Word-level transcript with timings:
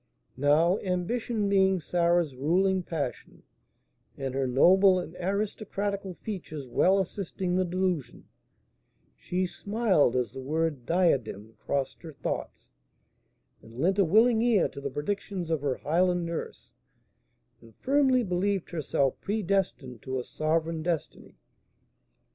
Now, 0.35 0.79
ambition 0.79 1.47
being 1.47 1.79
Sarah's 1.79 2.35
ruling 2.35 2.81
passion, 2.81 3.43
and 4.17 4.33
her 4.33 4.47
noble 4.47 4.97
and 4.97 5.15
aristocratical 5.19 6.15
features 6.15 6.67
well 6.67 6.97
assisting 6.99 7.55
the 7.55 7.65
delusion, 7.65 8.25
she 9.15 9.45
smiled 9.45 10.15
as 10.15 10.31
the 10.31 10.41
word 10.41 10.87
"diadem" 10.87 11.53
crossed 11.59 12.01
her 12.01 12.13
thoughts, 12.13 12.71
and 13.61 13.77
lent 13.79 13.99
a 13.99 14.03
willing 14.03 14.41
ear 14.41 14.67
to 14.69 14.81
the 14.81 14.89
predictions 14.89 15.51
of 15.51 15.61
her 15.61 15.75
Highland 15.75 16.25
nurse, 16.25 16.71
and 17.61 17.75
firmly 17.75 18.23
believed 18.23 18.71
herself 18.71 19.21
predestined 19.21 20.01
to 20.01 20.19
a 20.19 20.23
sovereign 20.23 20.81
destiny. 20.81 21.37